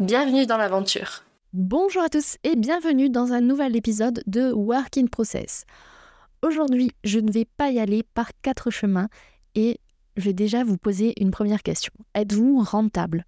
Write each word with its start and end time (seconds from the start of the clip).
Bienvenue 0.00 0.44
dans 0.44 0.56
l'aventure. 0.56 1.22
Bonjour 1.52 2.02
à 2.02 2.08
tous 2.08 2.36
et 2.42 2.56
bienvenue 2.56 3.10
dans 3.10 3.32
un 3.32 3.40
nouvel 3.40 3.76
épisode 3.76 4.24
de 4.26 4.50
Work 4.50 4.98
in 4.98 5.06
Process. 5.06 5.66
Aujourd'hui, 6.42 6.90
je 7.04 7.20
ne 7.20 7.30
vais 7.30 7.44
pas 7.44 7.70
y 7.70 7.78
aller 7.78 8.02
par 8.02 8.30
quatre 8.42 8.70
chemins 8.70 9.08
et 9.54 9.78
je 10.16 10.24
vais 10.24 10.32
déjà 10.32 10.64
vous 10.64 10.78
poser 10.78 11.14
une 11.20 11.30
première 11.30 11.62
question. 11.62 11.92
Êtes-vous 12.16 12.60
rentable? 12.64 13.24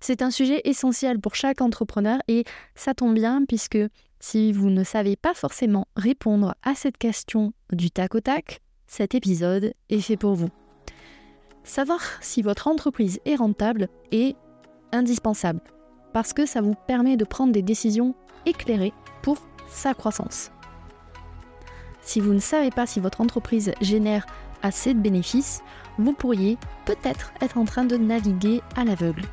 C'est 0.00 0.22
un 0.22 0.30
sujet 0.30 0.60
essentiel 0.62 1.18
pour 1.18 1.34
chaque 1.34 1.60
entrepreneur 1.60 2.20
et 2.28 2.44
ça 2.76 2.94
tombe 2.94 3.14
bien 3.14 3.44
puisque 3.44 3.78
si 4.20 4.52
vous 4.52 4.70
ne 4.70 4.84
savez 4.84 5.16
pas 5.16 5.34
forcément 5.34 5.88
répondre 5.96 6.54
à 6.62 6.76
cette 6.76 6.98
question 6.98 7.52
du 7.72 7.90
tac 7.90 8.14
au 8.14 8.20
tac, 8.20 8.60
cet 8.86 9.16
épisode 9.16 9.74
est 9.90 10.00
fait 10.00 10.16
pour 10.16 10.36
vous. 10.36 10.50
Savoir 11.64 12.00
si 12.20 12.42
votre 12.42 12.68
entreprise 12.68 13.18
est 13.24 13.34
rentable 13.34 13.88
est 14.12 14.36
indispensable 14.92 15.62
parce 16.16 16.32
que 16.32 16.46
ça 16.46 16.62
vous 16.62 16.74
permet 16.86 17.18
de 17.18 17.26
prendre 17.26 17.52
des 17.52 17.60
décisions 17.60 18.14
éclairées 18.46 18.94
pour 19.20 19.36
sa 19.68 19.92
croissance. 19.92 20.50
Si 22.00 22.20
vous 22.20 22.32
ne 22.32 22.38
savez 22.38 22.70
pas 22.70 22.86
si 22.86 23.00
votre 23.00 23.20
entreprise 23.20 23.74
génère 23.82 24.24
assez 24.62 24.94
de 24.94 24.98
bénéfices, 24.98 25.60
vous 25.98 26.14
pourriez 26.14 26.56
peut-être 26.86 27.34
être 27.42 27.58
en 27.58 27.66
train 27.66 27.84
de 27.84 27.98
naviguer 27.98 28.62
à 28.76 28.86
l'aveugle. 28.86 29.24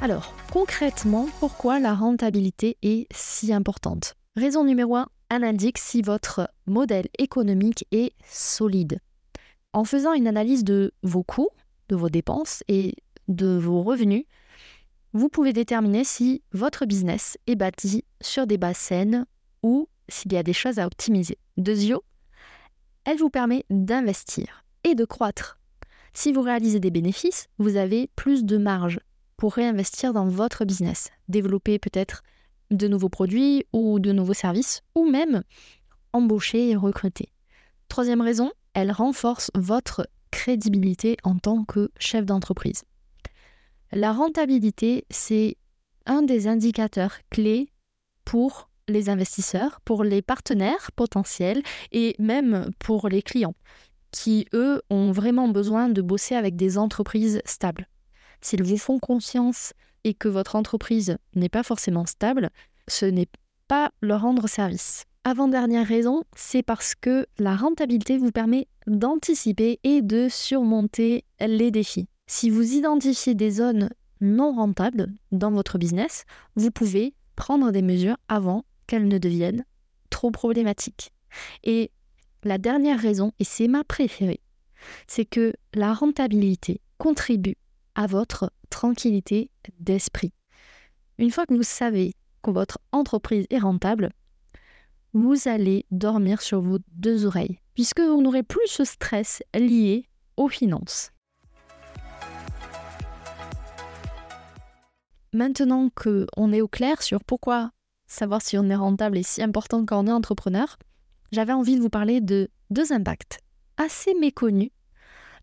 Alors, 0.00 0.34
concrètement, 0.50 1.28
pourquoi 1.40 1.78
la 1.78 1.92
rentabilité 1.92 2.78
est 2.80 3.06
si 3.14 3.52
importante? 3.52 4.14
Raison 4.34 4.64
numéro 4.64 4.96
1, 4.96 5.08
elle 5.28 5.44
indique 5.44 5.76
si 5.76 6.00
votre 6.00 6.48
modèle 6.66 7.08
économique 7.18 7.86
est 7.92 8.14
solide. 8.26 8.98
En 9.74 9.84
faisant 9.84 10.14
une 10.14 10.26
analyse 10.26 10.64
de 10.64 10.94
vos 11.02 11.22
coûts, 11.22 11.50
de 11.92 11.96
vos 11.96 12.08
dépenses 12.08 12.64
et 12.68 12.94
de 13.28 13.58
vos 13.58 13.82
revenus, 13.82 14.24
vous 15.12 15.28
pouvez 15.28 15.52
déterminer 15.52 16.04
si 16.04 16.42
votre 16.52 16.86
business 16.86 17.36
est 17.46 17.54
bâti 17.54 18.04
sur 18.22 18.46
des 18.46 18.56
bases 18.56 18.78
saines 18.78 19.26
ou 19.62 19.88
s'il 20.08 20.32
y 20.32 20.38
a 20.38 20.42
des 20.42 20.54
choses 20.54 20.78
à 20.78 20.86
optimiser. 20.86 21.36
Deuxio, 21.58 22.02
elle 23.04 23.18
vous 23.18 23.28
permet 23.28 23.64
d'investir 23.68 24.64
et 24.84 24.94
de 24.94 25.04
croître. 25.04 25.58
Si 26.14 26.32
vous 26.32 26.40
réalisez 26.40 26.80
des 26.80 26.90
bénéfices, 26.90 27.48
vous 27.58 27.76
avez 27.76 28.08
plus 28.16 28.44
de 28.44 28.56
marge 28.56 28.98
pour 29.36 29.52
réinvestir 29.52 30.14
dans 30.14 30.26
votre 30.26 30.64
business, 30.64 31.10
développer 31.28 31.78
peut-être 31.78 32.22
de 32.70 32.88
nouveaux 32.88 33.10
produits 33.10 33.66
ou 33.74 34.00
de 34.00 34.12
nouveaux 34.12 34.32
services, 34.32 34.80
ou 34.94 35.04
même 35.04 35.42
embaucher 36.14 36.70
et 36.70 36.76
recruter. 36.76 37.28
Troisième 37.88 38.22
raison, 38.22 38.50
elle 38.72 38.92
renforce 38.92 39.50
votre 39.54 40.06
crédibilité 40.32 41.16
en 41.22 41.36
tant 41.38 41.64
que 41.64 41.92
chef 41.98 42.26
d'entreprise. 42.26 42.82
La 43.92 44.12
rentabilité, 44.12 45.04
c'est 45.10 45.56
un 46.06 46.22
des 46.22 46.48
indicateurs 46.48 47.18
clés 47.30 47.68
pour 48.24 48.68
les 48.88 49.08
investisseurs, 49.08 49.80
pour 49.82 50.02
les 50.02 50.22
partenaires 50.22 50.90
potentiels 50.96 51.62
et 51.92 52.16
même 52.18 52.70
pour 52.80 53.08
les 53.08 53.22
clients 53.22 53.54
qui, 54.12 54.46
eux, 54.52 54.82
ont 54.90 55.10
vraiment 55.10 55.48
besoin 55.48 55.88
de 55.88 56.02
bosser 56.02 56.34
avec 56.34 56.54
des 56.54 56.78
entreprises 56.78 57.40
stables. 57.44 57.88
S'ils 58.40 58.62
vous 58.62 58.76
font 58.76 58.98
confiance 58.98 59.72
et 60.04 60.14
que 60.14 60.28
votre 60.28 60.54
entreprise 60.54 61.16
n'est 61.34 61.48
pas 61.48 61.62
forcément 61.62 62.06
stable, 62.06 62.50
ce 62.88 63.06
n'est 63.06 63.28
pas 63.68 63.90
leur 64.02 64.22
rendre 64.22 64.48
service. 64.48 65.04
Avant-dernière 65.24 65.86
raison, 65.86 66.24
c'est 66.34 66.64
parce 66.64 66.96
que 66.96 67.26
la 67.38 67.54
rentabilité 67.54 68.18
vous 68.18 68.32
permet 68.32 68.66
d'anticiper 68.88 69.78
et 69.84 70.02
de 70.02 70.26
surmonter 70.28 71.24
les 71.38 71.70
défis. 71.70 72.08
Si 72.26 72.50
vous 72.50 72.72
identifiez 72.72 73.36
des 73.36 73.52
zones 73.52 73.90
non 74.20 74.52
rentables 74.52 75.12
dans 75.30 75.52
votre 75.52 75.78
business, 75.78 76.24
vous 76.56 76.72
pouvez 76.72 77.14
prendre 77.36 77.70
des 77.70 77.82
mesures 77.82 78.16
avant 78.28 78.64
qu'elles 78.88 79.06
ne 79.06 79.18
deviennent 79.18 79.64
trop 80.10 80.32
problématiques. 80.32 81.12
Et 81.62 81.92
la 82.42 82.58
dernière 82.58 82.98
raison, 82.98 83.30
et 83.38 83.44
c'est 83.44 83.68
ma 83.68 83.84
préférée, 83.84 84.40
c'est 85.06 85.24
que 85.24 85.52
la 85.72 85.92
rentabilité 85.92 86.80
contribue 86.98 87.56
à 87.94 88.08
votre 88.08 88.52
tranquillité 88.70 89.50
d'esprit. 89.78 90.32
Une 91.18 91.30
fois 91.30 91.46
que 91.46 91.54
vous 91.54 91.62
savez 91.62 92.14
que 92.42 92.50
votre 92.50 92.80
entreprise 92.90 93.46
est 93.50 93.58
rentable, 93.58 94.10
vous 95.14 95.46
allez 95.46 95.84
dormir 95.90 96.40
sur 96.40 96.60
vos 96.60 96.78
deux 96.92 97.26
oreilles, 97.26 97.58
puisque 97.74 98.00
vous 98.00 98.22
n'aurez 98.22 98.42
plus 98.42 98.66
ce 98.66 98.84
stress 98.84 99.42
lié 99.54 100.06
aux 100.36 100.48
finances. 100.48 101.12
Maintenant 105.34 105.90
qu'on 105.94 106.52
est 106.52 106.60
au 106.60 106.68
clair 106.68 107.02
sur 107.02 107.24
pourquoi 107.24 107.70
savoir 108.06 108.42
si 108.42 108.58
on 108.58 108.68
est 108.68 108.76
rentable 108.76 109.18
est 109.18 109.22
si 109.22 109.42
important 109.42 109.84
quand 109.86 110.04
on 110.04 110.06
est 110.06 110.12
entrepreneur, 110.12 110.78
j'avais 111.30 111.52
envie 111.54 111.76
de 111.76 111.80
vous 111.80 111.88
parler 111.88 112.20
de 112.20 112.50
deux 112.70 112.92
impacts 112.92 113.38
assez 113.78 114.14
méconnus 114.14 114.70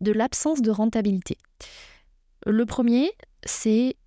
de 0.01 0.11
l'absence 0.11 0.61
de 0.61 0.71
rentabilité. 0.71 1.37
Le 2.45 2.65
premier, 2.65 3.11
c'est 3.43 3.97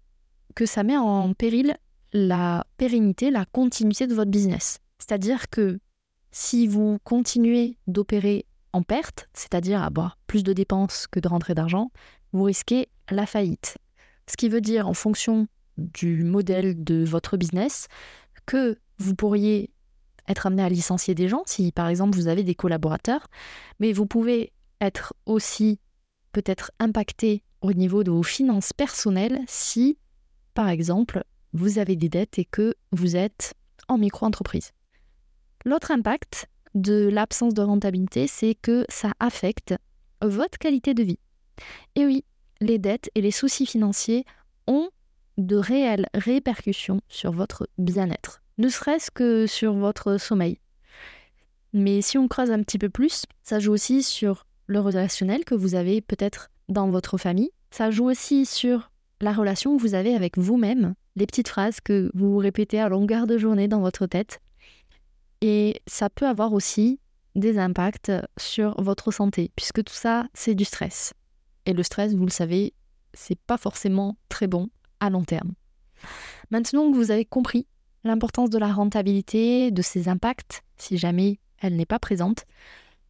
que 0.54 0.66
ça 0.66 0.84
met 0.84 0.96
en 0.96 1.34
péril 1.34 1.76
la 2.12 2.64
pérennité, 2.76 3.30
la 3.30 3.44
continuité 3.44 4.06
de 4.06 4.14
votre 4.14 4.30
business. 4.30 4.81
C'est-à-dire 5.02 5.50
que 5.50 5.80
si 6.30 6.68
vous 6.68 6.98
continuez 7.02 7.76
d'opérer 7.88 8.46
en 8.72 8.84
perte, 8.84 9.28
c'est-à-dire 9.34 9.82
avoir 9.82 10.16
plus 10.28 10.44
de 10.44 10.52
dépenses 10.52 11.08
que 11.08 11.18
de 11.18 11.26
rentrées 11.26 11.56
d'argent, 11.56 11.90
vous 12.32 12.44
risquez 12.44 12.88
la 13.10 13.26
faillite. 13.26 13.78
Ce 14.30 14.36
qui 14.36 14.48
veut 14.48 14.60
dire, 14.60 14.86
en 14.86 14.94
fonction 14.94 15.48
du 15.76 16.22
modèle 16.22 16.84
de 16.84 17.04
votre 17.04 17.36
business, 17.36 17.88
que 18.46 18.78
vous 18.98 19.16
pourriez 19.16 19.70
être 20.28 20.46
amené 20.46 20.62
à 20.62 20.68
licencier 20.68 21.16
des 21.16 21.28
gens 21.28 21.42
si, 21.46 21.72
par 21.72 21.88
exemple, 21.88 22.16
vous 22.16 22.28
avez 22.28 22.44
des 22.44 22.54
collaborateurs, 22.54 23.26
mais 23.80 23.92
vous 23.92 24.06
pouvez 24.06 24.52
être 24.80 25.14
aussi 25.26 25.80
peut-être 26.30 26.70
impacté 26.78 27.42
au 27.60 27.72
niveau 27.72 28.04
de 28.04 28.12
vos 28.12 28.22
finances 28.22 28.72
personnelles 28.72 29.41
si, 29.48 29.98
par 30.54 30.68
exemple, 30.68 31.24
vous 31.52 31.78
avez 31.78 31.96
des 31.96 32.08
dettes 32.08 32.38
et 32.38 32.44
que 32.44 32.76
vous 32.92 33.16
êtes 33.16 33.54
en 33.88 33.98
micro-entreprise. 33.98 34.70
L'autre 35.64 35.90
impact 35.90 36.48
de 36.74 37.08
l'absence 37.08 37.54
de 37.54 37.62
rentabilité, 37.62 38.26
c'est 38.26 38.54
que 38.54 38.84
ça 38.88 39.12
affecte 39.20 39.74
votre 40.22 40.58
qualité 40.58 40.94
de 40.94 41.02
vie. 41.02 41.18
Et 41.94 42.06
oui, 42.06 42.24
les 42.60 42.78
dettes 42.78 43.10
et 43.14 43.20
les 43.20 43.30
soucis 43.30 43.66
financiers 43.66 44.24
ont 44.66 44.88
de 45.38 45.56
réelles 45.56 46.06
répercussions 46.14 47.00
sur 47.08 47.32
votre 47.32 47.68
bien-être, 47.78 48.42
ne 48.58 48.68
serait-ce 48.68 49.10
que 49.10 49.46
sur 49.46 49.74
votre 49.74 50.18
sommeil. 50.18 50.58
Mais 51.72 52.02
si 52.02 52.18
on 52.18 52.28
creuse 52.28 52.50
un 52.50 52.62
petit 52.62 52.78
peu 52.78 52.90
plus, 52.90 53.24
ça 53.42 53.58
joue 53.58 53.72
aussi 53.72 54.02
sur 54.02 54.46
le 54.66 54.80
relationnel 54.80 55.44
que 55.44 55.54
vous 55.54 55.74
avez 55.74 56.00
peut-être 56.00 56.50
dans 56.68 56.90
votre 56.90 57.18
famille, 57.18 57.50
ça 57.70 57.90
joue 57.90 58.10
aussi 58.10 58.46
sur 58.46 58.90
la 59.20 59.32
relation 59.32 59.76
que 59.76 59.82
vous 59.82 59.94
avez 59.94 60.15
avec 60.15 60.36
vous-même, 60.36 60.94
les 61.16 61.26
petites 61.26 61.48
phrases 61.48 61.80
que 61.80 62.10
vous 62.15 62.36
répétez 62.36 62.80
à 62.80 62.88
longueur 62.88 63.26
de 63.26 63.38
journée 63.38 63.68
dans 63.68 63.80
votre 63.80 64.06
tête, 64.06 64.41
et 65.42 65.83
ça 65.89 66.09
peut 66.09 66.27
avoir 66.27 66.54
aussi 66.54 67.00
des 67.34 67.59
impacts 67.59 68.12
sur 68.39 68.80
votre 68.80 69.10
santé, 69.10 69.50
puisque 69.56 69.83
tout 69.83 69.92
ça, 69.92 70.28
c'est 70.34 70.54
du 70.54 70.65
stress. 70.65 71.15
Et 71.66 71.72
le 71.72 71.83
stress, 71.83 72.15
vous 72.15 72.24
le 72.24 72.30
savez, 72.30 72.74
c'est 73.12 73.39
pas 73.39 73.59
forcément 73.59 74.16
très 74.28 74.47
bon 74.47 74.71
à 75.00 75.10
long 75.10 75.24
terme. 75.24 75.53
Maintenant 76.50 76.91
que 76.91 76.97
vous 76.97 77.10
avez 77.10 77.24
compris 77.24 77.66
l'importance 78.04 78.50
de 78.50 78.59
la 78.59 78.72
rentabilité, 78.72 79.72
de 79.72 79.83
ses 79.83 80.09
impacts, 80.09 80.62
si 80.77 80.97
jamais 80.97 81.41
elle 81.59 81.77
n'est 81.77 81.86
pas 81.86 81.98
présente, 81.98 82.44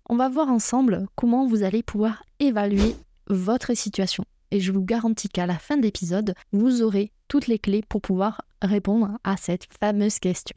on 0.08 0.16
va 0.16 0.28
voir 0.28 0.48
ensemble 0.48 1.06
comment 1.16 1.46
vous 1.46 1.62
allez 1.62 1.82
pouvoir 1.82 2.24
évaluer 2.40 2.96
votre 3.26 3.74
situation. 3.74 4.24
Et 4.50 4.60
je 4.60 4.72
vous 4.72 4.84
garantis 4.84 5.28
qu'à 5.28 5.46
la 5.46 5.58
fin 5.58 5.76
de 5.76 5.82
l'épisode, 5.82 6.34
vous 6.52 6.82
aurez 6.82 7.12
toutes 7.28 7.46
les 7.46 7.58
clés 7.58 7.82
pour 7.88 8.00
pouvoir 8.00 8.42
répondre 8.62 9.18
à 9.22 9.36
cette 9.36 9.66
fameuse 9.80 10.18
question. 10.18 10.56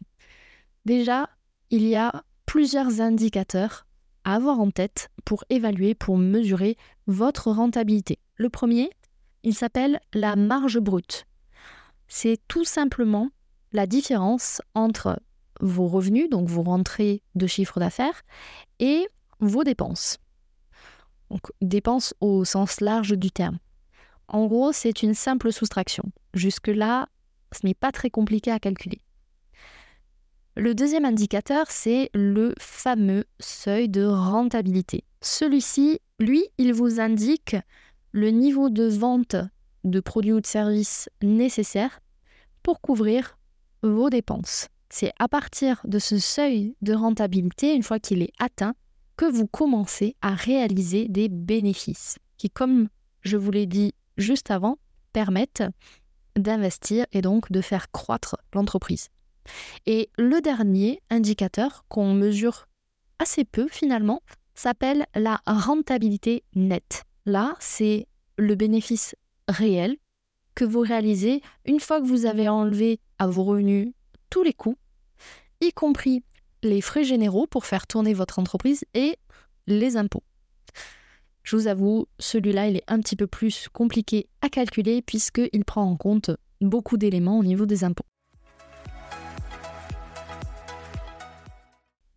Déjà, 0.85 1.29
il 1.69 1.87
y 1.87 1.95
a 1.95 2.23
plusieurs 2.45 3.01
indicateurs 3.01 3.85
à 4.23 4.35
avoir 4.35 4.59
en 4.59 4.71
tête 4.71 5.09
pour 5.23 5.43
évaluer, 5.49 5.95
pour 5.95 6.17
mesurer 6.17 6.77
votre 7.07 7.51
rentabilité. 7.51 8.19
Le 8.35 8.49
premier, 8.49 8.89
Il 9.45 9.53
s'appelle 9.53 9.99
la 10.11 10.35
marge 10.35 10.79
brute. 10.79 11.27
C'est 12.07 12.39
tout 12.47 12.65
simplement 12.65 13.29
la 13.73 13.85
différence 13.85 14.59
entre 14.73 15.19
vos 15.59 15.87
revenus, 15.87 16.31
donc 16.31 16.49
vos 16.49 16.63
rentrées 16.63 17.21
de 17.35 17.45
chiffre 17.45 17.79
d'affaires, 17.79 18.23
et 18.79 19.07
vos 19.39 19.63
dépenses. 19.63 20.17
Donc 21.29 21.41
dépenses 21.61 22.15
au 22.21 22.43
sens 22.43 22.81
large 22.81 23.15
du 23.15 23.29
terme. 23.29 23.59
En 24.27 24.47
gros, 24.47 24.71
c'est 24.71 25.03
une 25.03 25.13
simple 25.13 25.51
soustraction. 25.51 26.11
Jusque-là, 26.33 27.07
ce 27.51 27.67
n'est 27.67 27.75
pas 27.75 27.91
très 27.91 28.09
compliqué 28.09 28.49
à 28.49 28.59
calculer. 28.59 28.99
Le 30.57 30.73
deuxième 30.73 31.03
indicateur, 31.03 31.69
c'est 31.69 32.09
le 32.13 32.55
fameux 32.57 33.25
seuil 33.41 33.89
de 33.89 34.05
rentabilité. 34.05 35.03
Celui-ci, 35.19 35.99
lui, 36.17 36.45
il 36.57 36.73
vous 36.73 37.01
indique 37.01 37.57
le 38.13 38.29
niveau 38.29 38.69
de 38.69 38.87
vente 38.87 39.35
de 39.83 39.99
produits 39.99 40.31
ou 40.31 40.39
de 40.39 40.45
services 40.45 41.09
nécessaires 41.21 41.99
pour 42.63 42.79
couvrir 42.79 43.37
vos 43.83 44.09
dépenses. 44.09 44.69
C'est 44.89 45.11
à 45.19 45.27
partir 45.27 45.81
de 45.83 45.99
ce 45.99 46.19
seuil 46.19 46.73
de 46.81 46.93
rentabilité, 46.93 47.75
une 47.75 47.83
fois 47.83 47.99
qu'il 47.99 48.21
est 48.21 48.31
atteint, 48.39 48.75
que 49.17 49.25
vous 49.25 49.47
commencez 49.47 50.15
à 50.21 50.35
réaliser 50.35 51.09
des 51.09 51.27
bénéfices 51.27 52.17
qui, 52.37 52.49
comme 52.49 52.87
je 53.19 53.35
vous 53.35 53.51
l'ai 53.51 53.65
dit 53.65 53.93
juste 54.15 54.51
avant, 54.51 54.77
permettent 55.11 55.63
d'investir 56.37 57.05
et 57.11 57.21
donc 57.21 57.51
de 57.51 57.59
faire 57.59 57.91
croître 57.91 58.37
l'entreprise. 58.53 59.09
Et 59.85 60.09
le 60.17 60.41
dernier 60.41 61.01
indicateur 61.09 61.85
qu'on 61.87 62.13
mesure 62.13 62.67
assez 63.19 63.45
peu 63.45 63.67
finalement 63.67 64.21
s'appelle 64.53 65.05
la 65.15 65.41
rentabilité 65.45 66.43
nette. 66.55 67.03
Là, 67.25 67.55
c'est 67.59 68.07
le 68.37 68.55
bénéfice 68.55 69.15
réel 69.47 69.97
que 70.55 70.65
vous 70.65 70.79
réalisez 70.79 71.41
une 71.65 71.79
fois 71.79 72.01
que 72.01 72.07
vous 72.07 72.25
avez 72.25 72.47
enlevé 72.47 72.99
à 73.19 73.27
vos 73.27 73.43
revenus 73.43 73.91
tous 74.29 74.43
les 74.43 74.53
coûts, 74.53 74.77
y 75.61 75.71
compris 75.71 76.23
les 76.63 76.81
frais 76.81 77.03
généraux 77.03 77.47
pour 77.47 77.65
faire 77.65 77.87
tourner 77.87 78.13
votre 78.13 78.39
entreprise 78.39 78.85
et 78.93 79.17
les 79.67 79.97
impôts. 79.97 80.23
Je 81.43 81.55
vous 81.55 81.67
avoue, 81.67 82.07
celui-là, 82.17 82.69
il 82.69 82.77
est 82.77 82.83
un 82.87 82.99
petit 82.99 83.15
peu 83.15 83.27
plus 83.27 83.67
compliqué 83.71 84.27
à 84.41 84.49
calculer 84.49 85.01
puisqu'il 85.01 85.63
prend 85.63 85.83
en 85.83 85.95
compte 85.95 86.31
beaucoup 86.59 86.97
d'éléments 86.97 87.37
au 87.37 87.43
niveau 87.43 87.65
des 87.65 87.83
impôts. 87.83 88.05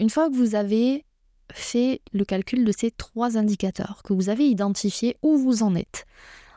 Une 0.01 0.11
fois 0.11 0.31
que 0.31 0.35
vous 0.37 0.55
avez 0.55 1.05
fait 1.53 2.03
le 2.13 2.25
calcul 2.25 2.65
de 2.65 2.73
ces 2.73 2.91
trois 2.91 3.37
indicateurs, 3.37 4.03
que 4.05 4.13
vous 4.13 4.29
avez 4.29 4.47
identifié 4.47 5.17
où 5.23 5.37
vous 5.37 5.63
en 5.63 5.75
êtes 5.75 6.07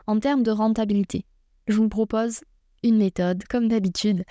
en 0.06 0.20
termes 0.20 0.42
de 0.42 0.52
rentabilité, 0.52 1.24
je 1.66 1.76
vous 1.76 1.88
propose 1.88 2.42
une 2.84 2.98
méthode, 2.98 3.44
comme 3.44 3.68
d'habitude, 3.68 4.24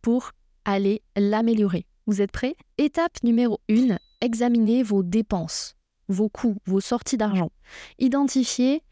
pour 0.00 0.32
aller 0.64 1.02
l'améliorer. 1.16 1.86
Vous 2.06 2.22
êtes 2.22 2.32
prêts? 2.32 2.56
Étape 2.78 3.22
numéro 3.22 3.60
1, 3.68 3.96
examinez 4.20 4.82
vos 4.82 5.02
dépenses, 5.02 5.76
vos 6.08 6.28
coûts, 6.28 6.56
vos 6.66 6.80
sorties 6.80 7.16
d'argent. 7.16 7.50
Identifiez 7.98 8.82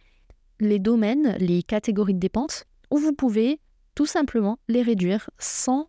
les 0.61 0.78
domaines, 0.78 1.37
les 1.38 1.62
catégories 1.62 2.14
de 2.14 2.19
dépenses 2.19 2.64
où 2.90 2.99
vous 2.99 3.12
pouvez 3.12 3.61
tout 3.94 4.06
simplement 4.06 4.58
les 4.69 4.82
réduire 4.82 5.31
sans 5.38 5.88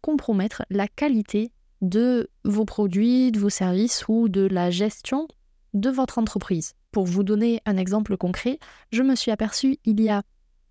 compromettre 0.00 0.64
la 0.70 0.88
qualité 0.88 1.50
de 1.80 2.28
vos 2.44 2.64
produits, 2.64 3.32
de 3.32 3.38
vos 3.38 3.50
services 3.50 4.04
ou 4.08 4.28
de 4.28 4.42
la 4.42 4.70
gestion 4.70 5.28
de 5.74 5.90
votre 5.90 6.18
entreprise. 6.18 6.74
Pour 6.92 7.06
vous 7.06 7.22
donner 7.22 7.60
un 7.66 7.76
exemple 7.76 8.16
concret, 8.16 8.58
je 8.92 9.02
me 9.02 9.14
suis 9.14 9.30
aperçu 9.30 9.78
il 9.84 10.00
y 10.00 10.08
a 10.08 10.22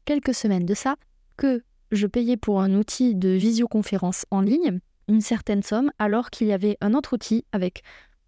quelques 0.06 0.34
semaines 0.34 0.66
de 0.66 0.74
ça 0.74 0.96
que 1.38 1.64
je 1.92 2.08
payais 2.08 2.38
pour 2.38 2.62
un 2.62 2.76
outil 2.76 3.16
de 3.16 3.30
visioconférence 3.30 4.26
en 4.30 4.42
ligne 4.42 4.80
une 5.08 5.22
certaine 5.22 5.64
somme 5.64 5.92
alors 5.98 6.30
qu'il 6.30 6.48
y 6.48 6.54
avait 6.54 6.78
un 6.82 6.94
autre 6.94 7.14
outil 7.14 7.44
avec 7.52 7.82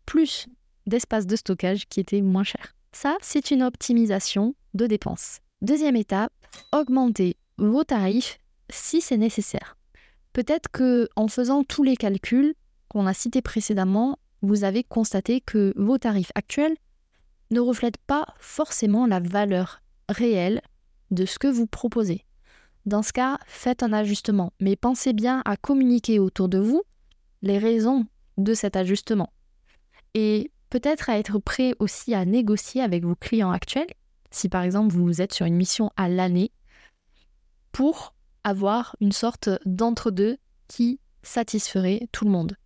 plus 0.06 0.48
d'espace 0.88 1.28
de 1.28 1.36
stockage 1.36 1.88
qui 1.88 2.00
était 2.00 2.22
moins 2.22 2.44
cher. 2.44 2.74
Ça, 2.92 3.18
c'est 3.22 3.52
une 3.52 3.64
optimisation 3.64 4.56
de 4.74 4.88
dépenses. 4.88 5.40
Deuxième 5.62 5.96
étape, 5.96 6.34
augmenter 6.74 7.38
vos 7.58 7.84
tarifs 7.84 8.40
si 8.70 9.00
c'est 9.00 9.18
nécessaire. 9.18 9.78
Peut-être 10.34 10.70
que 10.72 11.08
en 11.16 11.28
faisant 11.28 11.64
tous 11.64 11.84
les 11.84 11.96
calculs 11.96 12.54
qu'on 12.92 13.08
a 13.08 13.14
cités 13.14 13.42
précédemment, 13.42 14.20
vous 14.42 14.66
avez 14.66 14.84
constaté 14.84 15.40
que 15.40 15.74
vos 15.78 15.98
tarifs 15.98 16.34
actuels 16.36 16.76
ne 17.50 17.62
reflètent 17.62 18.04
pas 18.06 18.26
forcément 18.38 19.08
la 19.08 19.22
valeur 19.22 19.82
réelle 20.10 20.62
de 21.10 21.26
ce 21.26 21.40
que 21.40 21.48
vous 21.48 21.68
proposez. 21.68 22.26
Dans 22.86 23.02
ce 23.02 23.14
cas, 23.14 23.38
faites 23.48 23.82
un 23.82 23.94
ajustement, 23.94 24.52
mais 24.60 24.76
pensez 24.76 25.14
bien 25.14 25.42
à 25.46 25.56
communiquer 25.56 26.20
autour 26.20 26.50
de 26.50 26.58
vous 26.58 26.84
les 27.42 27.60
raisons 27.60 28.08
de 28.38 28.54
cet 28.54 28.76
ajustement. 28.76 29.32
Et 30.14 30.52
peut-être 30.70 31.10
à 31.10 31.18
être 31.18 31.40
prêt 31.40 31.76
aussi 31.80 32.14
à 32.14 32.26
négocier 32.26 32.82
avec 32.82 33.06
vos 33.06 33.16
clients 33.16 33.52
actuels, 33.52 33.94
si 34.32 34.50
par 34.50 34.64
exemple 34.64 34.94
vous 34.94 35.22
êtes 35.22 35.34
sur 35.34 35.46
une 35.46 35.56
mission 35.56 35.92
à 35.96 36.10
l'année, 36.10 36.52
pour 37.72 38.16
avoir 38.44 38.98
une 39.00 39.14
sorte 39.14 39.50
d'entre-deux 39.66 40.36
qui 40.68 41.00
satisferait 41.24 42.10
tout 42.12 42.26
le 42.26 42.32
monde. 42.32 42.58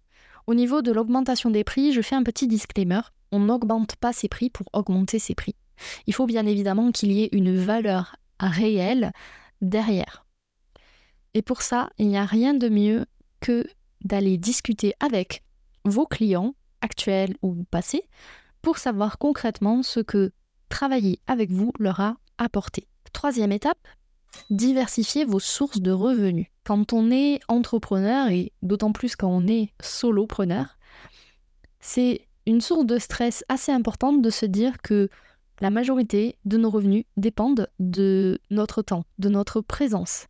Au 0.47 0.53
niveau 0.53 0.81
de 0.81 0.92
l'augmentation 0.92 1.50
des 1.50 1.63
prix, 1.63 1.92
je 1.92 2.01
fais 2.01 2.15
un 2.15 2.24
petit 2.24 2.47
disclaimer. 2.47 3.01
On 3.31 3.39
n'augmente 3.39 3.95
pas 3.95 4.13
ses 4.13 4.30
prix 4.30 4.50
pour 4.50 4.68
augmenter 4.74 5.18
ses 5.18 5.33
prix. 5.33 5.56
Il 6.06 6.13
faut 6.13 6.27
bien 6.27 6.45
évidemment 6.45 6.92
qu'il 6.92 7.12
y 7.12 7.24
ait 7.24 7.30
une 7.31 7.56
valeur 7.56 8.15
réelle 8.39 9.12
derrière. 9.62 10.25
Et 11.33 11.42
pour 11.42 11.62
ça, 11.62 11.89
il 11.97 12.07
n'y 12.07 12.18
a 12.18 12.25
rien 12.25 12.53
de 12.53 12.69
mieux 12.69 13.06
que 13.42 13.65
d'aller 14.03 14.38
discuter 14.38 14.94
avec 15.00 15.44
vos 15.83 16.06
clients, 16.06 16.56
actuels 16.81 17.36
ou 17.41 17.63
passés, 17.71 18.07
pour 18.62 18.77
savoir 18.77 19.18
concrètement 19.18 19.83
ce 19.83 20.00
que 20.00 20.31
travailler 20.69 21.19
avec 21.27 21.51
vous 21.51 21.71
leur 21.80 22.00
a 22.00 22.18
apporté. 22.38 22.88
Troisième 23.13 23.51
étape, 23.51 23.88
diversifier 24.50 25.25
vos 25.25 25.39
sources 25.39 25.81
de 25.81 25.91
revenus. 25.91 26.48
Quand 26.65 26.94
on 26.94 27.12
est 27.12 27.39
entrepreneur, 27.47 28.29
et 28.29 28.51
d'autant 28.63 28.91
plus 28.91 29.15
quand 29.15 29.29
on 29.29 29.47
est 29.47 29.69
solopreneur, 29.79 30.77
c'est 31.79 32.27
une 32.47 32.59
source 32.59 32.85
de 32.85 32.97
stress 32.97 33.45
assez 33.50 33.71
importante 33.71 34.21
de 34.21 34.29
se 34.29 34.45
dire 34.45 34.81
que 34.81 35.09
la 35.62 35.69
majorité 35.69 36.38
de 36.44 36.57
nos 36.57 36.69
revenus 36.69 37.06
dépendent 37.17 37.69
de 37.79 38.39
notre 38.50 38.81
temps, 38.81 39.06
de 39.19 39.29
notre 39.29 39.62
présence. 39.62 40.27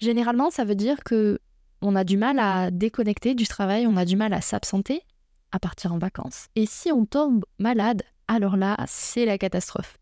Généralement, 0.00 0.50
ça 0.50 0.64
veut 0.64 0.74
dire 0.74 1.02
que 1.04 1.38
on 1.80 1.94
a 1.94 2.02
du 2.02 2.16
mal 2.16 2.40
à 2.40 2.72
déconnecter 2.72 3.34
du 3.34 3.46
travail, 3.46 3.86
on 3.86 3.96
a 3.96 4.04
du 4.04 4.16
mal 4.16 4.32
à 4.32 4.40
s'absenter, 4.40 5.02
à 5.52 5.60
partir 5.60 5.92
en 5.92 5.98
vacances. 5.98 6.48
Et 6.56 6.66
si 6.66 6.90
on 6.90 7.06
tombe 7.06 7.44
malade, 7.58 8.02
alors 8.26 8.56
là, 8.56 8.76
c'est 8.86 9.24
la 9.24 9.38
catastrophe. 9.38 9.96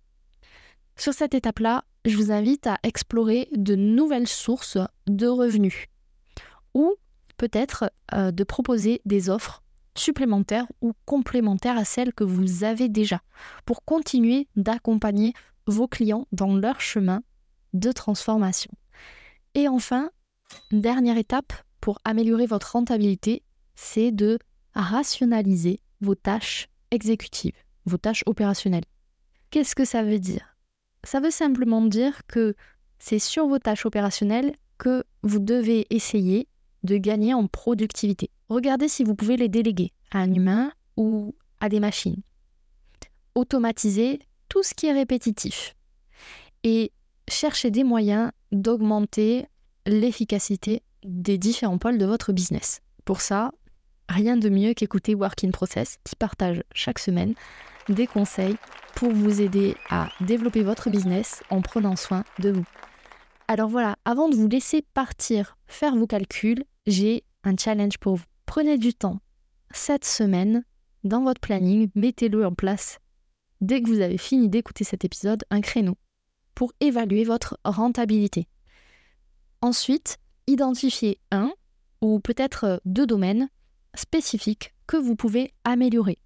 Sur 0.96 1.12
cette 1.12 1.34
étape-là, 1.34 1.84
je 2.06 2.16
vous 2.16 2.30
invite 2.30 2.66
à 2.66 2.78
explorer 2.82 3.48
de 3.52 3.74
nouvelles 3.74 4.28
sources 4.28 4.78
de 5.06 5.26
revenus 5.26 5.86
ou 6.72 6.94
peut-être 7.36 7.90
euh, 8.14 8.30
de 8.30 8.44
proposer 8.44 9.02
des 9.04 9.28
offres 9.28 9.62
supplémentaires 9.96 10.66
ou 10.80 10.92
complémentaires 11.04 11.76
à 11.76 11.84
celles 11.84 12.12
que 12.12 12.24
vous 12.24 12.64
avez 12.64 12.88
déjà 12.88 13.20
pour 13.64 13.84
continuer 13.84 14.46
d'accompagner 14.56 15.32
vos 15.66 15.88
clients 15.88 16.28
dans 16.32 16.54
leur 16.54 16.80
chemin 16.80 17.22
de 17.72 17.90
transformation. 17.92 18.70
Et 19.54 19.68
enfin, 19.68 20.10
dernière 20.70 21.18
étape 21.18 21.52
pour 21.80 21.98
améliorer 22.04 22.46
votre 22.46 22.72
rentabilité, 22.72 23.42
c'est 23.74 24.12
de 24.12 24.38
rationaliser 24.74 25.80
vos 26.00 26.14
tâches 26.14 26.68
exécutives, 26.90 27.56
vos 27.84 27.98
tâches 27.98 28.22
opérationnelles. 28.26 28.84
Qu'est-ce 29.50 29.74
que 29.74 29.84
ça 29.84 30.02
veut 30.02 30.18
dire? 30.18 30.55
Ça 31.06 31.20
veut 31.20 31.30
simplement 31.30 31.82
dire 31.82 32.22
que 32.26 32.54
c'est 32.98 33.18
sur 33.18 33.46
vos 33.46 33.58
tâches 33.58 33.86
opérationnelles 33.86 34.54
que 34.78 35.04
vous 35.22 35.38
devez 35.38 35.86
essayer 35.90 36.48
de 36.82 36.96
gagner 36.96 37.34
en 37.34 37.46
productivité. 37.46 38.30
Regardez 38.48 38.88
si 38.88 39.04
vous 39.04 39.14
pouvez 39.14 39.36
les 39.36 39.48
déléguer 39.48 39.92
à 40.10 40.18
un 40.18 40.32
humain 40.32 40.72
ou 40.96 41.34
à 41.60 41.68
des 41.68 41.80
machines. 41.80 42.22
Automatisez 43.34 44.20
tout 44.48 44.62
ce 44.62 44.74
qui 44.74 44.86
est 44.86 44.92
répétitif. 44.92 45.74
Et 46.62 46.92
cherchez 47.28 47.70
des 47.70 47.84
moyens 47.84 48.30
d'augmenter 48.52 49.46
l'efficacité 49.86 50.82
des 51.04 51.38
différents 51.38 51.78
pôles 51.78 51.98
de 51.98 52.06
votre 52.06 52.32
business. 52.32 52.80
Pour 53.04 53.20
ça, 53.20 53.52
rien 54.08 54.36
de 54.36 54.48
mieux 54.48 54.74
qu'écouter 54.74 55.14
Work 55.14 55.44
in 55.44 55.50
Process 55.50 55.98
qui 56.04 56.16
partage 56.16 56.62
chaque 56.72 56.98
semaine 56.98 57.34
des 57.88 58.06
conseils 58.06 58.56
pour 58.94 59.12
vous 59.12 59.40
aider 59.40 59.76
à 59.90 60.08
développer 60.20 60.62
votre 60.62 60.90
business 60.90 61.42
en 61.50 61.60
prenant 61.60 61.96
soin 61.96 62.24
de 62.38 62.50
vous. 62.50 62.64
Alors 63.48 63.68
voilà, 63.68 63.96
avant 64.04 64.28
de 64.28 64.36
vous 64.36 64.48
laisser 64.48 64.82
partir 64.94 65.56
faire 65.66 65.94
vos 65.94 66.06
calculs, 66.06 66.64
j'ai 66.86 67.24
un 67.44 67.56
challenge 67.56 67.98
pour 67.98 68.16
vous. 68.16 68.24
Prenez 68.46 68.78
du 68.78 68.94
temps 68.94 69.20
cette 69.70 70.04
semaine 70.04 70.64
dans 71.04 71.22
votre 71.22 71.40
planning, 71.40 71.90
mettez-le 71.94 72.44
en 72.46 72.52
place 72.54 72.98
dès 73.60 73.80
que 73.80 73.88
vous 73.88 74.00
avez 74.00 74.18
fini 74.18 74.48
d'écouter 74.48 74.84
cet 74.84 75.04
épisode, 75.04 75.44
un 75.50 75.60
créneau. 75.60 75.96
pour 76.54 76.72
évaluer 76.80 77.24
votre 77.24 77.58
rentabilité. 77.64 78.48
Ensuite, 79.60 80.16
identifiez 80.46 81.20
un 81.30 81.52
ou 82.00 82.18
peut-être 82.18 82.80
deux 82.86 83.06
domaines 83.06 83.50
spécifiques 83.94 84.74
que 84.86 84.96
vous 84.96 85.16
pouvez 85.16 85.52
améliorer. 85.64 86.18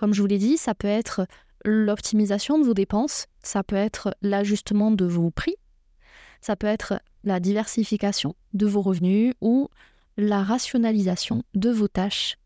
Comme 0.00 0.14
je 0.14 0.22
vous 0.22 0.28
l'ai 0.28 0.38
dit, 0.38 0.56
ça 0.56 0.74
peut 0.74 0.88
être 0.88 1.26
l'optimisation 1.62 2.58
de 2.58 2.64
vos 2.64 2.72
dépenses, 2.72 3.26
ça 3.42 3.62
peut 3.62 3.76
être 3.76 4.16
l'ajustement 4.22 4.90
de 4.90 5.04
vos 5.04 5.30
prix, 5.30 5.56
ça 6.40 6.56
peut 6.56 6.66
être 6.66 7.02
la 7.22 7.38
diversification 7.38 8.34
de 8.54 8.64
vos 8.64 8.80
revenus 8.80 9.34
ou 9.42 9.68
la 10.16 10.42
rationalisation 10.42 11.42
de 11.52 11.68
vos 11.68 11.86
tâches 11.86 12.38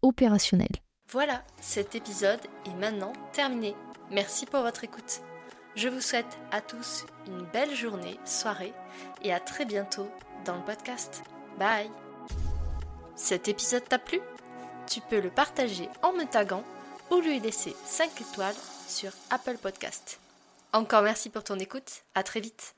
opérationnelles. 0.00 0.78
Voilà, 1.10 1.44
cet 1.60 1.94
épisode 1.94 2.40
est 2.64 2.80
maintenant 2.80 3.12
terminé. 3.34 3.74
Merci 4.10 4.46
pour 4.46 4.62
votre 4.62 4.82
écoute. 4.82 5.20
Je 5.76 5.88
vous 5.88 6.00
souhaite 6.00 6.38
à 6.50 6.62
tous 6.62 7.04
une 7.26 7.44
belle 7.52 7.74
journée, 7.74 8.18
soirée 8.24 8.72
et 9.20 9.34
à 9.34 9.38
très 9.38 9.66
bientôt 9.66 10.08
dans 10.46 10.56
le 10.56 10.64
podcast. 10.64 11.24
Bye 11.58 11.90
Cet 13.16 13.48
épisode 13.48 13.86
t'a 13.86 13.98
plu? 13.98 14.18
Tu 14.86 15.02
peux 15.02 15.20
le 15.20 15.30
partager 15.30 15.90
en 16.02 16.14
me 16.14 16.24
taguant 16.24 16.64
ou 17.12 17.20
lui 17.20 17.40
laisser 17.40 17.76
5 17.84 18.20
étoiles 18.20 18.54
sur 18.88 19.12
Apple 19.30 19.58
Podcast. 19.58 20.18
Encore 20.72 21.02
merci 21.02 21.28
pour 21.28 21.44
ton 21.44 21.58
écoute, 21.58 22.04
à 22.14 22.22
très 22.22 22.40
vite 22.40 22.74